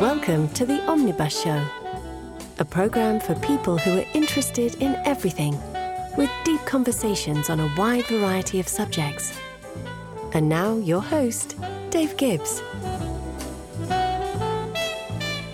Welcome 0.00 0.50
to 0.50 0.66
the 0.66 0.84
Omnibus 0.86 1.42
Show, 1.42 1.66
a 2.58 2.66
program 2.66 3.18
for 3.18 3.34
people 3.36 3.78
who 3.78 3.98
are 3.98 4.04
interested 4.12 4.74
in 4.74 4.94
everything, 5.06 5.58
with 6.18 6.30
deep 6.44 6.60
conversations 6.66 7.48
on 7.48 7.60
a 7.60 7.74
wide 7.78 8.04
variety 8.04 8.60
of 8.60 8.68
subjects. 8.68 9.32
And 10.34 10.50
now, 10.50 10.76
your 10.76 11.00
host, 11.00 11.56
Dave 11.88 12.14
Gibbs. 12.18 12.60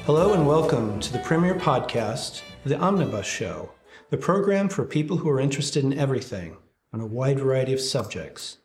Hello 0.06 0.34
and 0.34 0.44
welcome 0.44 0.98
to 0.98 1.12
the 1.12 1.20
premiere 1.20 1.54
podcast 1.54 2.42
the 2.64 2.80
Omnibus 2.80 3.24
Show, 3.24 3.70
the 4.10 4.16
program 4.16 4.68
for 4.68 4.84
people 4.84 5.18
who 5.18 5.30
are 5.30 5.38
interested 5.38 5.84
in 5.84 5.96
everything 5.96 6.56
on 6.92 7.00
a 7.00 7.06
wide 7.06 7.38
variety 7.38 7.72
of 7.72 7.80
subjects. 7.80 8.58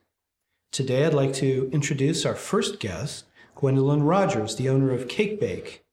Today, 0.71 1.05
I'd 1.05 1.13
like 1.13 1.33
to 1.33 1.69
introduce 1.71 2.25
our 2.25 2.33
first 2.33 2.79
guest, 2.79 3.25
Gwendolyn 3.57 4.03
Rogers, 4.03 4.55
the 4.55 4.69
owner 4.69 4.91
of 4.91 5.07
Cake 5.07 5.39
Bake, 5.39 5.83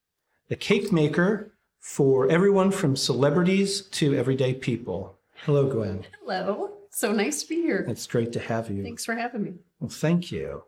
the 0.48 0.56
cake 0.56 0.92
maker 0.92 1.54
for 1.80 2.28
everyone 2.28 2.70
from 2.70 2.94
celebrities 2.94 3.80
to 3.92 4.14
everyday 4.14 4.52
people. 4.52 5.16
Hello, 5.34 5.66
Gwen. 5.70 6.04
Hello. 6.20 6.72
So 6.90 7.10
nice 7.10 7.42
to 7.42 7.48
be 7.48 7.62
here. 7.62 7.86
It's 7.88 8.06
great 8.06 8.34
to 8.34 8.38
have 8.38 8.68
you. 8.70 8.82
Thanks 8.82 9.06
for 9.06 9.14
having 9.14 9.42
me. 9.44 9.54
Well, 9.80 9.88
thank 9.88 10.30
you. 10.30 10.64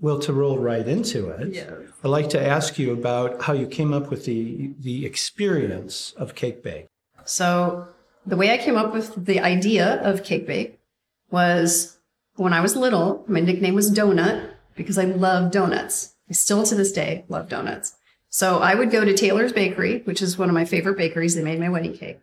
Well, 0.00 0.20
to 0.20 0.32
roll 0.32 0.56
right 0.58 0.86
into 0.86 1.30
it, 1.30 1.52
Yes. 1.52 1.72
I'd 2.04 2.08
like 2.08 2.28
to 2.30 2.40
ask 2.40 2.78
you 2.78 2.92
about 2.92 3.42
how 3.42 3.52
you 3.52 3.66
came 3.66 3.92
up 3.92 4.08
with 4.08 4.24
the, 4.24 4.70
the 4.78 5.04
experience 5.04 6.12
of 6.16 6.36
Cake 6.36 6.62
Bake. 6.62 6.86
So, 7.24 7.88
the 8.24 8.36
way 8.36 8.52
I 8.52 8.58
came 8.58 8.76
up 8.76 8.92
with 8.92 9.26
the 9.26 9.40
idea 9.40 10.00
of 10.02 10.22
Cake 10.22 10.46
Bake 10.46 10.78
was 11.32 11.98
when 12.36 12.52
I 12.52 12.60
was 12.60 12.76
little, 12.76 13.24
my 13.26 13.40
nickname 13.40 13.74
was 13.74 13.90
Donut 13.90 14.48
because 14.76 14.96
I 14.96 15.04
love 15.04 15.50
donuts. 15.50 16.14
I 16.30 16.32
still 16.32 16.62
to 16.64 16.74
this 16.74 16.92
day 16.92 17.24
love 17.28 17.48
donuts. 17.48 17.96
So, 18.32 18.58
I 18.58 18.76
would 18.76 18.92
go 18.92 19.04
to 19.04 19.16
Taylor's 19.16 19.52
Bakery, 19.52 20.02
which 20.04 20.22
is 20.22 20.38
one 20.38 20.48
of 20.48 20.54
my 20.54 20.64
favorite 20.64 20.96
bakeries. 20.96 21.34
They 21.34 21.42
made 21.42 21.58
my 21.58 21.68
wedding 21.68 21.94
cake. 21.94 22.20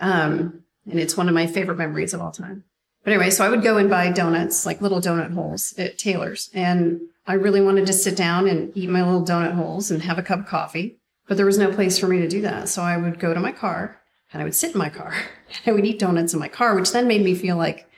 Um, 0.00 0.64
and 0.90 0.98
it's 0.98 1.16
one 1.16 1.28
of 1.28 1.34
my 1.34 1.46
favorite 1.46 1.78
memories 1.78 2.12
of 2.12 2.20
all 2.20 2.32
time. 2.32 2.64
But 3.04 3.12
anyway, 3.12 3.30
so 3.30 3.44
I 3.44 3.48
would 3.48 3.62
go 3.62 3.78
and 3.78 3.88
buy 3.88 4.10
donuts, 4.10 4.66
like 4.66 4.80
little 4.80 5.00
donut 5.00 5.32
holes 5.32 5.74
at 5.78 5.98
Taylor's. 5.98 6.50
And 6.52 7.00
I 7.26 7.34
really 7.34 7.60
wanted 7.60 7.86
to 7.86 7.92
sit 7.92 8.16
down 8.16 8.48
and 8.48 8.76
eat 8.76 8.90
my 8.90 9.02
little 9.02 9.24
donut 9.24 9.54
holes 9.54 9.90
and 9.90 10.02
have 10.02 10.18
a 10.18 10.22
cup 10.22 10.40
of 10.40 10.46
coffee. 10.46 10.98
But 11.26 11.36
there 11.36 11.46
was 11.46 11.58
no 11.58 11.72
place 11.72 11.98
for 11.98 12.08
me 12.08 12.18
to 12.18 12.28
do 12.28 12.42
that. 12.42 12.68
So 12.68 12.82
I 12.82 12.96
would 12.96 13.18
go 13.18 13.32
to 13.32 13.40
my 13.40 13.52
car 13.52 14.00
and 14.32 14.42
I 14.42 14.44
would 14.44 14.54
sit 14.54 14.72
in 14.72 14.78
my 14.78 14.88
car 14.88 15.12
and 15.12 15.60
I 15.66 15.72
would 15.72 15.86
eat 15.86 15.98
donuts 15.98 16.34
in 16.34 16.40
my 16.40 16.48
car, 16.48 16.74
which 16.74 16.92
then 16.92 17.06
made 17.06 17.24
me 17.24 17.34
feel 17.34 17.56
like 17.56 17.88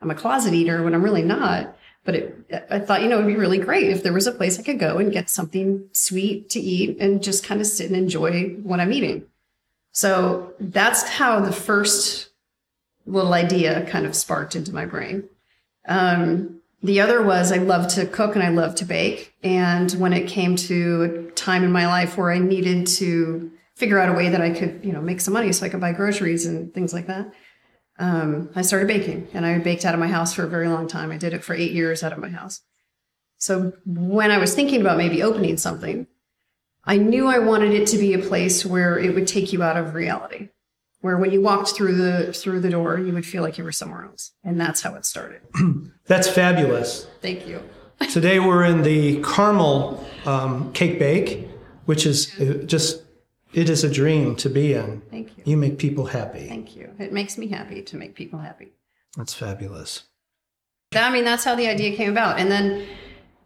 I'm 0.00 0.10
a 0.10 0.14
closet 0.14 0.52
eater 0.52 0.82
when 0.82 0.94
I'm 0.94 1.04
really 1.04 1.22
not. 1.22 1.76
But 2.04 2.14
it, 2.16 2.66
I 2.70 2.80
thought, 2.80 3.02
you 3.02 3.08
know, 3.08 3.18
it'd 3.18 3.28
be 3.28 3.36
really 3.36 3.58
great 3.58 3.88
if 3.90 4.02
there 4.02 4.12
was 4.12 4.26
a 4.26 4.32
place 4.32 4.58
I 4.58 4.62
could 4.62 4.80
go 4.80 4.98
and 4.98 5.12
get 5.12 5.30
something 5.30 5.88
sweet 5.92 6.50
to 6.50 6.60
eat 6.60 6.96
and 6.98 7.22
just 7.22 7.44
kind 7.44 7.60
of 7.60 7.66
sit 7.66 7.86
and 7.86 7.96
enjoy 7.96 8.56
what 8.62 8.80
I'm 8.80 8.92
eating. 8.92 9.26
So 9.92 10.54
that's 10.58 11.08
how 11.08 11.40
the 11.40 11.52
first 11.52 12.30
little 13.06 13.34
idea 13.34 13.86
kind 13.86 14.06
of 14.06 14.16
sparked 14.16 14.56
into 14.56 14.72
my 14.72 14.86
brain. 14.86 15.28
Um, 15.86 16.60
the 16.82 17.00
other 17.00 17.22
was 17.22 17.52
I 17.52 17.58
love 17.58 17.86
to 17.94 18.06
cook 18.06 18.34
and 18.34 18.42
I 18.42 18.48
love 18.48 18.74
to 18.76 18.84
bake. 18.84 19.34
And 19.42 19.90
when 19.92 20.12
it 20.12 20.26
came 20.26 20.56
to 20.56 21.02
a 21.02 21.30
time 21.32 21.62
in 21.62 21.70
my 21.70 21.86
life 21.86 22.16
where 22.16 22.32
I 22.32 22.38
needed 22.38 22.86
to 22.88 23.52
figure 23.76 23.98
out 23.98 24.08
a 24.08 24.12
way 24.12 24.28
that 24.28 24.40
I 24.40 24.50
could, 24.50 24.80
you 24.84 24.92
know, 24.92 25.00
make 25.00 25.20
some 25.20 25.34
money 25.34 25.52
so 25.52 25.64
I 25.64 25.68
could 25.68 25.80
buy 25.80 25.92
groceries 25.92 26.46
and 26.46 26.72
things 26.74 26.92
like 26.92 27.06
that, 27.06 27.32
um, 28.02 28.50
I 28.54 28.62
started 28.62 28.88
baking. 28.88 29.28
And 29.32 29.46
I 29.46 29.58
baked 29.58 29.84
out 29.84 29.94
of 29.94 30.00
my 30.00 30.08
house 30.08 30.34
for 30.34 30.44
a 30.44 30.48
very 30.48 30.68
long 30.68 30.88
time. 30.88 31.10
I 31.10 31.16
did 31.16 31.32
it 31.32 31.44
for 31.44 31.54
eight 31.54 31.72
years 31.72 32.02
out 32.02 32.12
of 32.12 32.18
my 32.18 32.28
house. 32.28 32.60
So 33.38 33.72
when 33.86 34.30
I 34.30 34.38
was 34.38 34.54
thinking 34.54 34.80
about 34.80 34.98
maybe 34.98 35.22
opening 35.22 35.56
something, 35.56 36.06
I 36.84 36.96
knew 36.96 37.26
I 37.26 37.38
wanted 37.38 37.72
it 37.72 37.86
to 37.88 37.98
be 37.98 38.12
a 38.12 38.18
place 38.18 38.66
where 38.66 38.98
it 38.98 39.14
would 39.14 39.26
take 39.26 39.52
you 39.52 39.62
out 39.62 39.76
of 39.76 39.94
reality 39.94 40.48
where 41.00 41.16
when 41.16 41.32
you 41.32 41.40
walked 41.40 41.70
through 41.70 41.96
the 41.96 42.32
through 42.32 42.60
the 42.60 42.70
door 42.70 42.96
you 42.98 43.12
would 43.12 43.26
feel 43.26 43.42
like 43.42 43.58
you 43.58 43.64
were 43.64 43.72
somewhere 43.72 44.04
else 44.04 44.32
and 44.44 44.60
that's 44.60 44.82
how 44.82 44.94
it 44.94 45.04
started 45.04 45.40
That's 46.06 46.28
fabulous. 46.28 47.06
thank 47.20 47.46
you 47.48 47.60
Today 48.10 48.40
we're 48.40 48.64
in 48.64 48.82
the 48.82 49.20
Carmel 49.20 50.04
um, 50.26 50.72
cake 50.72 50.98
bake, 50.98 51.48
which 51.86 52.04
is 52.04 52.38
uh, 52.40 52.64
just, 52.66 53.01
it 53.52 53.68
is 53.68 53.84
a 53.84 53.90
dream 53.90 54.36
to 54.36 54.48
be 54.48 54.74
in. 54.74 55.02
thank 55.10 55.36
you. 55.36 55.42
You 55.46 55.56
make 55.56 55.78
people 55.78 56.06
happy. 56.06 56.48
thank 56.48 56.76
you. 56.76 56.90
It 56.98 57.12
makes 57.12 57.36
me 57.36 57.48
happy 57.48 57.82
to 57.82 57.96
make 57.96 58.14
people 58.14 58.38
happy. 58.38 58.72
That's 59.16 59.34
fabulous. 59.34 60.04
i 60.94 61.10
mean 61.10 61.24
that's 61.24 61.44
how 61.44 61.54
the 61.54 61.68
idea 61.68 61.96
came 61.96 62.10
about. 62.10 62.38
And 62.38 62.50
then 62.50 62.86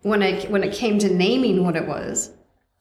when 0.03 0.23
i 0.23 0.41
when 0.47 0.63
it 0.63 0.73
came 0.73 0.99
to 1.01 1.13
naming 1.13 1.65
what 1.65 1.77
it 1.77 1.87
was 1.87 2.31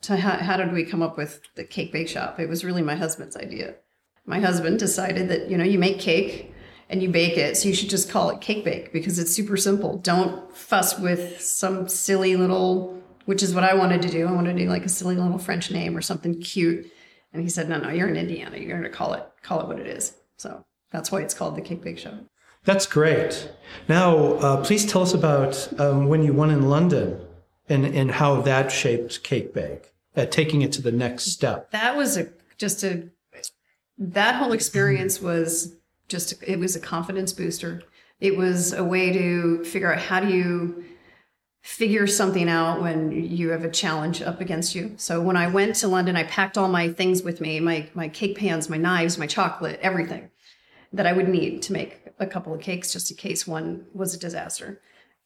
to 0.02 0.18
how, 0.18 0.38
how 0.38 0.58
did 0.58 0.72
we 0.72 0.84
come 0.84 1.02
up 1.02 1.18
with 1.18 1.42
the 1.56 1.64
cake 1.64 1.92
bake 1.92 2.08
shop? 2.08 2.40
It 2.40 2.50
was 2.50 2.64
really 2.64 2.82
my 2.82 2.96
husband's 2.96 3.36
idea. 3.36 3.76
My 4.26 4.40
husband 4.40 4.80
decided 4.80 5.30
that 5.30 5.50
you 5.50 5.58
know 5.58 5.64
you 5.64 5.80
make 5.80 6.00
cake 6.00 6.54
and 6.90 7.02
you 7.02 7.10
bake 7.10 7.38
it 7.38 7.58
so 7.58 7.68
you 7.68 7.74
should 7.74 7.90
just 7.90 8.10
call 8.10 8.30
it 8.30 8.42
cake 8.42 8.64
bake 8.64 8.94
because 8.94 9.18
it's 9.18 9.36
super 9.36 9.58
simple. 9.58 9.98
Don't 9.98 10.56
fuss 10.56 11.00
with 11.00 11.42
some 11.42 11.90
silly 11.90 12.36
little 12.36 13.02
which 13.26 13.42
is 13.42 13.56
what 13.56 13.64
i 13.64 13.74
wanted 13.74 14.04
to 14.04 14.10
do. 14.10 14.28
I 14.28 14.32
wanted 14.32 14.56
to 14.56 14.64
do 14.64 14.70
like 14.70 14.86
a 14.86 14.90
silly 14.90 15.16
little 15.16 15.40
french 15.40 15.72
name 15.72 15.98
or 15.98 16.02
something 16.02 16.40
cute 16.40 16.92
and 17.36 17.44
he 17.44 17.50
said 17.50 17.70
no 17.70 17.78
no 17.78 17.90
you're 17.90 18.08
in 18.08 18.16
indiana 18.16 18.58
you're 18.58 18.70
going 18.70 18.84
to 18.84 18.90
call 18.90 19.14
it 19.14 19.24
call 19.44 19.62
it 19.62 19.68
what 19.68 19.80
it 19.80 19.88
is 19.88 20.14
so 20.38 20.66
that's 20.92 21.12
why 21.12 21.22
it's 21.22 21.34
called 21.34 21.56
the 21.56 21.62
cake 21.62 21.84
bake 21.84 21.98
Shop. 22.00 22.14
That's 22.64 22.88
great. 22.88 23.52
Now, 23.88 24.16
uh, 24.36 24.64
please 24.66 24.86
tell 24.92 25.04
us 25.04 25.14
about 25.14 25.80
um, 25.80 26.08
when 26.08 26.24
you 26.24 26.34
won 26.34 26.50
in 26.50 26.68
London 26.68 27.20
and, 27.70 27.86
and 27.86 28.10
how 28.10 28.42
that 28.42 28.72
shaped 28.72 29.22
Cake 29.22 29.54
Bake, 29.54 29.94
uh, 30.16 30.26
taking 30.26 30.64
it 30.64 30.72
to 30.74 30.82
the 30.82 30.92
next 30.92 31.26
step. 31.26 31.70
that 31.72 31.96
was 31.96 32.18
a 32.18 32.30
just 32.58 32.84
a 32.84 33.10
that 33.98 34.36
whole 34.36 34.52
experience 34.52 35.22
was 35.22 35.76
just 36.08 36.34
it 36.44 36.60
was 36.60 36.76
a 36.76 36.80
confidence 36.80 37.34
booster 37.34 37.84
it 38.20 38.38
was 38.38 38.74
a 38.74 38.84
way 38.84 39.12
to 39.12 39.64
figure 39.66 39.94
out 39.94 40.00
how 40.00 40.20
do 40.20 40.30
you 40.30 40.84
figure 41.66 42.06
something 42.06 42.48
out 42.48 42.80
when 42.80 43.12
you 43.12 43.50
have 43.50 43.66
a 43.66 43.70
challenge 43.70 44.22
up 44.22 44.40
against 44.40 44.76
you 44.76 44.94
so 44.98 45.20
when 45.20 45.36
i 45.36 45.48
went 45.48 45.76
to 45.76 45.88
london 45.88 46.16
i 46.16 46.24
packed 46.26 46.60
all 46.60 46.68
my 46.68 46.88
things 46.88 47.24
with 47.24 47.42
me 47.42 47.60
my 47.60 47.90
my 47.96 48.08
cake 48.08 48.38
pans 48.38 48.70
my 48.70 48.78
knives 48.78 49.18
my 49.18 49.26
chocolate 49.26 49.80
everything 49.82 50.30
that 50.94 51.08
i 51.08 51.12
would 51.12 51.28
need 51.28 51.64
to 51.64 51.74
make 51.74 52.02
a 52.20 52.28
couple 52.28 52.54
of 52.54 52.62
cakes 52.62 52.94
just 52.94 53.10
in 53.10 53.18
case 53.18 53.48
one 53.48 53.84
was 53.96 54.14
a 54.14 54.20
disaster 54.20 54.80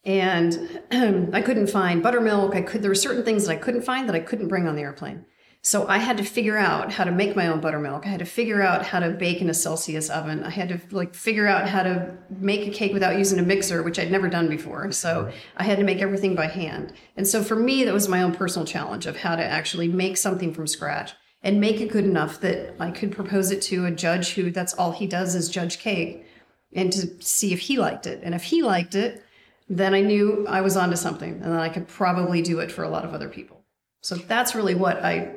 and 0.05 0.79
I 1.33 1.41
couldn't 1.41 1.67
find 1.67 2.01
buttermilk. 2.01 2.55
I 2.55 2.61
could 2.61 2.81
there 2.81 2.89
were 2.89 2.95
certain 2.95 3.25
things 3.25 3.45
that 3.45 3.51
I 3.51 3.57
couldn't 3.57 3.81
find 3.81 4.07
that 4.07 4.15
I 4.15 4.21
couldn't 4.21 4.47
bring 4.47 4.65
on 4.65 4.77
the 4.77 4.81
airplane. 4.81 5.25
So 5.61 5.87
I 5.87 5.97
had 5.97 6.15
to 6.17 6.23
figure 6.23 6.57
out 6.57 6.93
how 6.93 7.03
to 7.03 7.11
make 7.11 7.35
my 7.35 7.47
own 7.47 7.59
buttermilk. 7.59 8.05
I 8.05 8.09
had 8.09 8.19
to 8.19 8.25
figure 8.25 8.61
out 8.61 8.85
how 8.85 8.99
to 9.01 9.09
bake 9.09 9.41
in 9.41 9.49
a 9.49 9.53
Celsius 9.53 10.09
oven. 10.09 10.43
I 10.43 10.49
had 10.49 10.69
to 10.69 10.79
like 10.95 11.13
figure 11.13 11.47
out 11.47 11.67
how 11.67 11.83
to 11.83 12.15
make 12.29 12.65
a 12.65 12.71
cake 12.71 12.93
without 12.93 13.17
using 13.17 13.39
a 13.39 13.43
mixer, 13.43 13.83
which 13.83 13.99
I'd 13.99 14.11
never 14.11 14.29
done 14.29 14.47
before. 14.47 14.91
So 14.93 15.29
I 15.57 15.63
had 15.63 15.77
to 15.77 15.83
make 15.83 15.99
everything 15.99 16.33
by 16.33 16.47
hand. 16.47 16.93
And 17.17 17.27
so 17.27 17.43
for 17.43 17.57
me, 17.57 17.83
that 17.83 17.93
was 17.93 18.07
my 18.07 18.21
own 18.21 18.33
personal 18.33 18.65
challenge 18.65 19.05
of 19.05 19.17
how 19.17 19.35
to 19.35 19.43
actually 19.43 19.89
make 19.89 20.15
something 20.15 20.53
from 20.53 20.65
scratch 20.65 21.11
and 21.43 21.59
make 21.59 21.81
it 21.81 21.91
good 21.91 22.05
enough 22.05 22.39
that 22.39 22.75
I 22.79 22.91
could 22.91 23.11
propose 23.11 23.51
it 23.51 23.61
to 23.63 23.85
a 23.85 23.91
judge 23.91 24.33
who 24.33 24.51
that's 24.51 24.73
all 24.73 24.93
he 24.93 25.07
does 25.07 25.35
is 25.35 25.49
judge 25.49 25.79
cake 25.79 26.25
and 26.73 26.91
to 26.93 27.21
see 27.21 27.51
if 27.51 27.59
he 27.59 27.77
liked 27.77 28.07
it. 28.07 28.21
And 28.23 28.33
if 28.33 28.43
he 28.43 28.61
liked 28.61 28.95
it, 28.95 29.23
then 29.67 29.93
I 29.93 30.01
knew 30.01 30.47
I 30.47 30.61
was 30.61 30.77
onto 30.77 30.95
something 30.95 31.33
and 31.33 31.51
then 31.51 31.59
I 31.59 31.69
could 31.69 31.87
probably 31.87 32.41
do 32.41 32.59
it 32.59 32.71
for 32.71 32.83
a 32.83 32.89
lot 32.89 33.03
of 33.03 33.13
other 33.13 33.29
people. 33.29 33.65
So 34.01 34.15
that's 34.15 34.55
really 34.55 34.75
what 34.75 35.03
I 35.03 35.35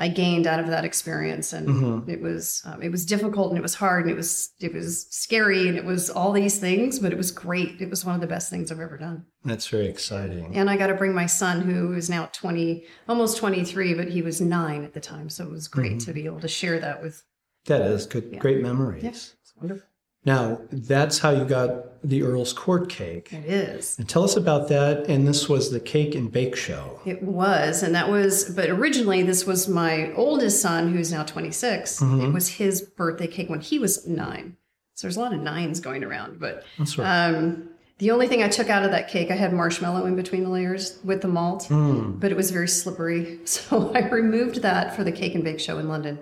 I 0.00 0.08
gained 0.08 0.46
out 0.46 0.58
of 0.60 0.68
that 0.68 0.86
experience, 0.86 1.52
and 1.52 2.08
it 2.08 2.22
was 2.22 2.62
um, 2.64 2.82
it 2.82 2.90
was 2.90 3.04
difficult 3.04 3.50
and 3.50 3.58
it 3.58 3.62
was 3.62 3.74
hard 3.74 4.04
and 4.04 4.10
it 4.10 4.16
was 4.16 4.50
it 4.58 4.72
was 4.72 5.06
scary 5.10 5.68
and 5.68 5.76
it 5.76 5.84
was 5.84 6.08
all 6.08 6.32
these 6.32 6.58
things, 6.58 6.98
but 6.98 7.12
it 7.12 7.18
was 7.18 7.30
great. 7.30 7.82
It 7.82 7.90
was 7.90 8.02
one 8.02 8.14
of 8.14 8.22
the 8.22 8.26
best 8.26 8.48
things 8.48 8.72
I've 8.72 8.80
ever 8.80 8.96
done. 8.96 9.26
That's 9.44 9.68
very 9.68 9.88
exciting. 9.88 10.56
And 10.56 10.70
I 10.70 10.78
got 10.78 10.86
to 10.86 10.94
bring 10.94 11.14
my 11.14 11.26
son, 11.26 11.60
who 11.60 11.92
is 11.92 12.08
now 12.08 12.30
twenty, 12.32 12.86
almost 13.10 13.36
twenty 13.36 13.62
three, 13.62 13.92
but 13.92 14.08
he 14.08 14.22
was 14.22 14.40
nine 14.40 14.84
at 14.84 14.94
the 14.94 15.00
time, 15.00 15.28
so 15.28 15.44
it 15.44 15.50
was 15.50 15.68
great 15.68 16.00
to 16.00 16.14
be 16.14 16.24
able 16.24 16.40
to 16.40 16.48
share 16.48 16.80
that 16.80 17.02
with. 17.02 17.22
That 17.66 17.82
is 17.82 18.06
good, 18.06 18.38
great 18.38 18.62
memories. 18.62 19.04
Yes, 19.04 19.34
it's 19.42 19.54
wonderful. 19.54 19.86
Now, 20.24 20.60
that's 20.70 21.18
how 21.18 21.30
you 21.30 21.44
got 21.44 22.02
the 22.02 22.22
Earl's 22.22 22.52
Court 22.52 22.88
cake. 22.88 23.32
It 23.32 23.44
is. 23.46 23.98
And 23.98 24.08
tell 24.08 24.22
us 24.22 24.36
about 24.36 24.68
that. 24.68 25.06
And 25.08 25.26
this 25.26 25.48
was 25.48 25.70
the 25.70 25.80
cake 25.80 26.14
and 26.14 26.30
bake 26.30 26.56
show. 26.56 27.00
It 27.06 27.22
was, 27.22 27.82
and 27.82 27.94
that 27.94 28.10
was, 28.10 28.50
but 28.50 28.68
originally 28.68 29.22
this 29.22 29.46
was 29.46 29.66
my 29.68 30.12
oldest 30.14 30.60
son, 30.60 30.92
who's 30.92 31.10
now 31.12 31.22
26. 31.24 32.02
It 32.02 32.32
was 32.32 32.48
his 32.48 32.82
birthday 32.82 33.26
cake 33.26 33.48
when 33.48 33.60
he 33.60 33.78
was 33.78 34.06
nine. 34.06 34.56
So 34.94 35.06
there's 35.06 35.16
a 35.16 35.20
lot 35.20 35.32
of 35.32 35.40
nines 35.40 35.80
going 35.80 36.04
around, 36.04 36.38
but 36.38 36.64
That's 36.78 36.98
right. 36.98 37.28
um, 37.28 37.70
the 37.96 38.10
only 38.10 38.28
thing 38.28 38.42
I 38.42 38.48
took 38.48 38.68
out 38.68 38.82
of 38.84 38.90
that 38.90 39.08
cake, 39.08 39.30
I 39.30 39.34
had 39.36 39.52
marshmallow 39.54 40.04
in 40.06 40.16
between 40.16 40.42
the 40.44 40.50
layers 40.50 40.98
with 41.04 41.22
the 41.22 41.28
malt, 41.28 41.66
but 41.70 42.30
it 42.30 42.36
was 42.36 42.50
very 42.50 42.68
slippery. 42.68 43.40
So 43.46 43.92
I 43.94 44.06
removed 44.08 44.62
that 44.62 44.94
for 44.94 45.02
the 45.04 45.12
cake 45.12 45.34
and 45.34 45.42
bake 45.44 45.60
show 45.60 45.78
in 45.78 45.88
London. 45.88 46.18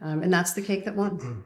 Um, 0.00 0.22
and 0.22 0.32
that's 0.32 0.54
the 0.54 0.62
cake 0.62 0.84
that 0.86 0.96
won. 0.96 1.44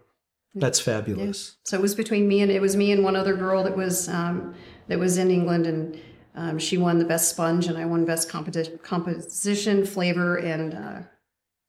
That's 0.55 0.81
fabulous. 0.81 1.56
So 1.65 1.77
it 1.77 1.83
was 1.83 1.95
between 1.95 2.27
me 2.27 2.41
and 2.41 2.50
it 2.50 2.61
was 2.61 2.77
me 2.77 2.93
and 2.93 3.05
one 3.05 3.17
other 3.17 3.35
girl 3.35 3.62
that 3.65 3.77
was 3.77 4.09
um, 4.09 4.55
that 4.89 4.99
was 4.99 5.19
in 5.19 5.31
England, 5.31 5.67
and 5.67 6.00
um, 6.35 6.59
she 6.59 6.79
won 6.79 6.99
the 6.99 7.05
best 7.05 7.29
sponge, 7.31 7.67
and 7.67 7.77
I 7.77 7.85
won 7.85 8.05
best 8.05 8.29
competi- 8.29 8.83
composition, 8.83 9.85
flavor, 9.85 10.37
and 10.37 10.75
uh, 10.75 11.00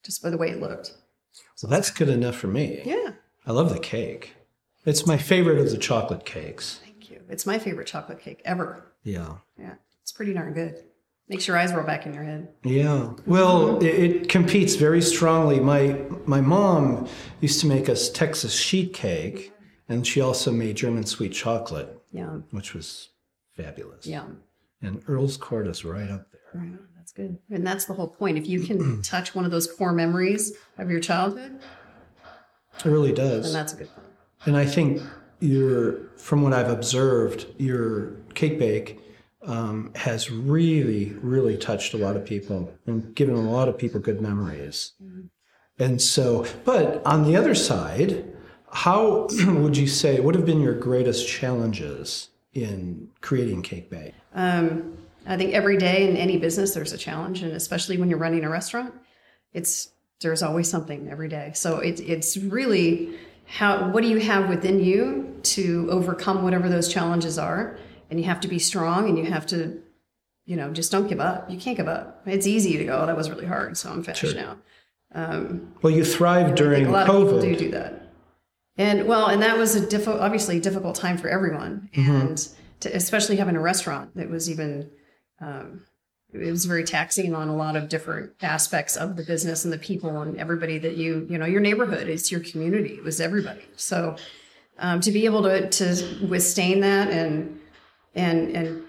just 0.03 0.23
by 0.23 0.29
the 0.29 0.37
way 0.37 0.49
it 0.49 0.59
looked. 0.59 0.95
So 1.55 1.67
that's 1.67 1.91
good 1.91 2.09
enough 2.09 2.35
for 2.35 2.47
me. 2.47 2.81
Yeah. 2.85 3.11
I 3.45 3.51
love 3.51 3.73
the 3.73 3.79
cake. 3.79 4.35
It's 4.85 5.05
my 5.05 5.17
favorite 5.17 5.59
of 5.59 5.71
the 5.71 5.77
chocolate 5.77 6.25
cakes. 6.25 6.79
Thank 6.83 7.11
you. 7.11 7.21
It's 7.29 7.45
my 7.45 7.59
favorite 7.59 7.87
chocolate 7.87 8.19
cake 8.19 8.41
ever. 8.45 8.93
Yeah. 9.03 9.35
Yeah. 9.57 9.73
It's 10.01 10.11
pretty 10.11 10.33
darn 10.33 10.53
good. 10.53 10.83
Makes 11.29 11.47
your 11.47 11.57
eyes 11.57 11.71
roll 11.73 11.85
back 11.85 12.07
in 12.07 12.13
your 12.13 12.23
head. 12.23 12.47
Yeah. 12.63 13.11
Well, 13.27 13.77
it, 13.83 13.85
it 13.85 14.29
competes 14.29 14.75
very 14.75 15.01
strongly. 15.01 15.59
My 15.59 16.01
my 16.25 16.41
mom 16.41 17.07
used 17.39 17.59
to 17.61 17.67
make 17.67 17.87
us 17.87 18.09
Texas 18.09 18.53
sheet 18.53 18.93
cake, 18.93 19.53
and 19.87 20.05
she 20.07 20.21
also 20.21 20.51
made 20.51 20.75
German 20.75 21.05
sweet 21.05 21.31
chocolate, 21.33 22.01
Yeah. 22.11 22.39
which 22.49 22.73
was 22.73 23.09
fabulous. 23.55 24.07
Yeah. 24.07 24.23
And 24.81 25.03
Earl's 25.07 25.37
Court 25.37 25.67
is 25.67 25.85
right 25.85 26.09
up 26.09 26.25
there. 26.31 26.61
Right. 26.61 26.79
That's 26.97 27.11
good. 27.11 27.37
And 27.51 27.65
that's 27.65 27.85
the 27.85 27.93
whole 27.93 28.07
point. 28.07 28.37
If 28.37 28.47
you 28.47 28.61
can 28.61 29.01
touch 29.03 29.35
one 29.35 29.45
of 29.45 29.51
those 29.51 29.71
core 29.71 29.93
memories 29.93 30.53
of 30.79 30.89
your 30.89 30.99
childhood, 30.99 31.59
It 32.79 32.85
really 32.85 33.13
does. 33.13 33.45
And 33.47 33.55
that's 33.55 33.73
a 33.73 33.77
good 33.77 33.89
thing. 33.93 34.03
And 34.45 34.57
I 34.57 34.65
think 34.65 35.01
you're, 35.41 36.07
from 36.17 36.41
what 36.41 36.53
I've 36.53 36.69
observed, 36.69 37.45
your 37.57 38.13
cake 38.35 38.57
bake 38.57 38.99
um, 39.41 39.91
has 39.95 40.29
really, 40.29 41.13
really 41.21 41.57
touched 41.57 41.93
a 41.93 41.97
lot 41.97 42.15
of 42.15 42.25
people 42.25 42.73
and 42.85 43.15
given 43.15 43.35
a 43.35 43.41
lot 43.41 43.69
of 43.69 43.77
people 43.77 43.99
good 43.99 44.21
memories. 44.21 44.93
And 45.77 46.01
so, 46.01 46.45
but 46.65 47.05
on 47.05 47.23
the 47.23 47.37
other 47.37 47.55
side, 47.55 48.25
how 48.71 49.27
would 49.47 49.77
you 49.77 49.87
say, 49.87 50.19
what 50.19 50.35
have 50.35 50.45
been 50.45 50.61
your 50.61 50.73
greatest 50.73 51.27
challenges 51.27 52.29
in 52.53 53.09
creating 53.21 53.61
cake 53.61 53.89
bake? 53.89 54.13
Um, 54.33 54.97
I 55.25 55.37
think 55.37 55.53
every 55.53 55.77
day 55.77 56.09
in 56.09 56.17
any 56.17 56.37
business 56.37 56.73
there's 56.73 56.93
a 56.93 56.97
challenge, 56.97 57.41
and 57.43 57.53
especially 57.53 57.97
when 57.97 58.09
you're 58.09 58.19
running 58.19 58.43
a 58.43 58.49
restaurant, 58.49 58.93
it's 59.53 59.91
there's 60.21 60.43
always 60.43 60.69
something 60.69 61.07
every 61.09 61.29
day. 61.29 61.51
So 61.55 61.79
it's 61.79 62.01
it's 62.01 62.37
really 62.37 63.17
how 63.45 63.89
what 63.89 64.03
do 64.03 64.09
you 64.09 64.19
have 64.19 64.49
within 64.49 64.83
you 64.83 65.39
to 65.43 65.87
overcome 65.91 66.43
whatever 66.43 66.69
those 66.69 66.91
challenges 66.91 67.37
are, 67.37 67.77
and 68.09 68.19
you 68.19 68.25
have 68.25 68.39
to 68.41 68.47
be 68.47 68.59
strong, 68.59 69.07
and 69.09 69.17
you 69.17 69.25
have 69.25 69.45
to, 69.47 69.81
you 70.45 70.55
know, 70.55 70.71
just 70.71 70.91
don't 70.91 71.07
give 71.07 71.19
up. 71.19 71.49
You 71.49 71.57
can't 71.59 71.77
give 71.77 71.87
up. 71.87 72.21
It's 72.25 72.47
easy 72.47 72.77
to 72.77 72.85
go. 72.85 72.99
Oh, 73.01 73.05
that 73.05 73.15
was 73.17 73.29
really 73.29 73.45
hard, 73.45 73.77
so 73.77 73.89
I'm 73.91 74.03
finished 74.03 74.21
Sure. 74.21 74.33
now. 74.33 74.57
Um, 75.13 75.73
Well, 75.81 75.91
you 75.93 76.03
thrived 76.03 76.55
during 76.55 76.85
a 76.85 76.91
lot 76.91 77.09
of 77.09 77.15
people 77.15 77.41
do 77.41 77.55
COVID. 77.55 77.59
do 77.59 77.71
that. 77.71 78.11
And 78.77 79.07
well, 79.07 79.25
and 79.27 79.41
that 79.41 79.57
was 79.57 79.75
a 79.75 79.85
difficult, 79.85 80.21
obviously 80.21 80.57
a 80.57 80.61
difficult 80.61 80.95
time 80.95 81.17
for 81.17 81.27
everyone, 81.27 81.89
and 81.95 82.47
to, 82.79 82.95
especially 82.95 83.35
having 83.35 83.55
a 83.57 83.59
restaurant 83.59 84.15
that 84.15 84.29
was 84.29 84.49
even, 84.49 84.89
um, 85.41 85.81
it 86.31 86.49
was 86.51 86.65
very 86.65 86.83
taxing 86.85 87.33
on 87.35 87.49
a 87.49 87.55
lot 87.55 87.75
of 87.75 87.89
different 87.89 88.31
aspects 88.41 88.95
of 88.95 89.17
the 89.17 89.23
business 89.23 89.65
and 89.65 89.73
the 89.73 89.77
people 89.79 90.21
and 90.21 90.37
everybody 90.37 90.77
that 90.77 90.95
you, 90.95 91.27
you 91.29 91.37
know, 91.37 91.45
your 91.45 91.59
neighborhood, 91.59 92.07
it's 92.07 92.31
your 92.31 92.39
community, 92.39 92.93
it 92.93 93.03
was 93.03 93.19
everybody. 93.19 93.63
So 93.75 94.15
um, 94.77 95.01
to 95.01 95.11
be 95.11 95.25
able 95.25 95.43
to 95.43 95.69
to 95.69 96.25
withstand 96.29 96.83
that 96.83 97.09
and 97.09 97.58
and 98.15 98.55
and 98.55 98.83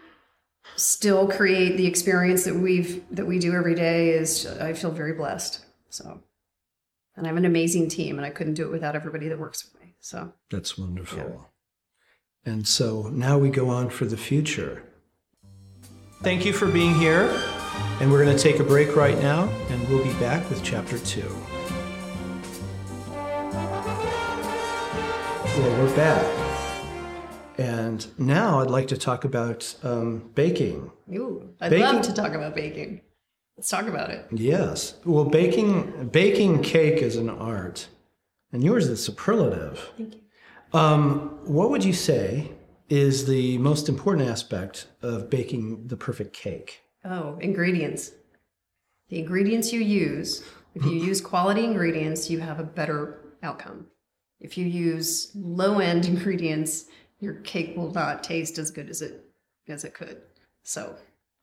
still 0.77 1.29
create 1.29 1.77
the 1.77 1.87
experience 1.87 2.45
that 2.45 2.55
we've 2.55 3.03
that 3.15 3.27
we 3.27 3.39
do 3.39 3.55
every 3.55 3.75
day 3.75 4.11
is 4.11 4.47
I 4.47 4.73
feel 4.73 4.91
very 4.91 5.13
blessed. 5.13 5.65
So 5.89 6.23
and 7.17 7.27
I 7.27 7.29
have 7.29 7.37
an 7.37 7.45
amazing 7.45 7.89
team, 7.89 8.17
and 8.17 8.25
I 8.25 8.31
couldn't 8.31 8.55
do 8.55 8.65
it 8.65 8.71
without 8.71 8.97
everybody 8.97 9.29
that 9.29 9.39
works 9.39 9.65
with 9.65 9.81
me. 9.83 9.95
So 10.01 10.33
That's 10.51 10.79
wonderful. 10.79 11.49
And 12.47 12.67
so 12.67 13.11
now 13.13 13.37
we 13.37 13.51
go 13.51 13.69
on 13.69 13.91
for 13.91 14.07
the 14.07 14.17
future. 14.17 14.83
Thank 16.23 16.47
you 16.47 16.53
for 16.55 16.67
being 16.67 16.95
here. 16.95 17.31
And 18.01 18.11
we're 18.11 18.25
going 18.25 18.37
to 18.37 18.43
take 18.43 18.59
a 18.59 18.65
break 18.65 18.97
right 18.97 19.19
now, 19.19 19.45
and 19.69 19.89
we'll 19.89 20.03
be 20.03 20.13
back 20.15 20.49
with 20.49 20.63
chapter 20.65 20.99
two. 20.99 21.29
Well, 25.57 25.85
we're 25.85 25.97
back. 25.97 26.40
And 27.61 28.07
now 28.19 28.61
I'd 28.61 28.71
like 28.71 28.89
to 28.89 28.97
talk 28.97 29.27
about 29.27 29.75
um, 29.83 30.31
baking. 30.35 30.91
Ooh, 31.13 31.51
I'd 31.61 31.69
Baking- 31.69 31.85
love 31.85 32.03
to 32.03 32.15
talk 32.15 32.33
about 32.33 32.55
baking. 32.55 33.03
Let's 33.59 33.69
talk 33.69 33.87
about 33.87 34.09
it. 34.09 34.27
Yes. 34.33 34.95
Well, 35.05 35.27
baking 35.27 36.09
baking 36.09 36.63
cake 36.63 37.03
is 37.03 37.17
an 37.17 37.29
art, 37.29 37.89
and 38.51 38.65
yours 38.65 38.89
is 38.89 39.05
superlative. 39.05 39.91
Thank 39.99 40.15
you. 40.15 40.21
Um, 40.73 41.39
what 41.45 41.69
would 41.71 41.85
you 41.85 41.93
say 41.93 42.53
is 42.89 43.27
the 43.27 43.59
most 43.59 43.91
important 43.91 44.27
aspect 44.27 44.87
of 45.03 45.29
baking 45.29 45.89
the 45.89 45.97
perfect 45.99 46.33
cake? 46.33 46.81
Oh, 47.05 47.37
ingredients. 47.43 48.13
The 49.11 49.19
ingredients 49.19 49.71
you 49.71 49.81
use, 49.81 50.43
if 50.75 50.87
you 50.87 50.93
use 50.93 51.21
quality 51.21 51.65
ingredients, 51.65 52.31
you 52.31 52.39
have 52.41 52.59
a 52.59 52.65
better 52.65 53.21
outcome. 53.43 53.89
If 54.41 54.57
you 54.57 54.65
use 54.65 55.31
low 55.35 55.81
end 55.81 56.07
ingredients, 56.15 56.87
your 57.21 57.35
cake 57.35 57.77
will 57.77 57.93
not 57.93 58.25
taste 58.25 58.59
as 58.59 58.71
good 58.71 58.89
as 58.91 59.03
it 59.03 59.25
as 59.69 59.85
it 59.85 59.95
could. 59.95 60.21
So 60.63 60.97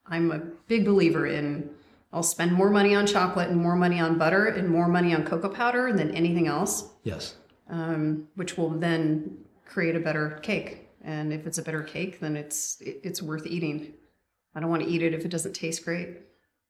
I'm 0.05 0.31
a 0.31 0.39
big 0.67 0.85
believer 0.85 1.25
in 1.27 1.69
I'll 2.13 2.23
spend 2.23 2.53
more 2.53 2.69
money 2.69 2.95
on 2.95 3.05
chocolate 3.05 3.49
and 3.49 3.59
more 3.61 3.75
money 3.75 3.99
on 3.99 4.17
butter 4.17 4.45
and 4.47 4.69
more 4.69 4.87
money 4.87 5.13
on 5.13 5.25
cocoa 5.25 5.49
powder 5.49 5.91
than 5.91 6.11
anything 6.11 6.47
else, 6.47 6.89
Yes. 7.03 7.35
um, 7.69 8.27
which 8.35 8.57
will 8.57 8.69
then 8.69 9.37
create 9.65 9.95
a 9.95 9.99
better 9.99 10.39
cake. 10.41 10.87
And 11.03 11.33
if 11.33 11.45
it's 11.45 11.57
a 11.57 11.61
better 11.61 11.83
cake, 11.83 12.19
then 12.21 12.35
it's 12.37 12.79
it, 12.81 13.01
it's 13.03 13.21
worth 13.21 13.45
eating. 13.45 13.93
I 14.55 14.59
don't 14.61 14.69
want 14.69 14.83
to 14.83 14.89
eat 14.89 15.03
it 15.03 15.13
if 15.13 15.25
it 15.25 15.29
doesn't 15.29 15.53
taste 15.53 15.83
great. 15.85 16.17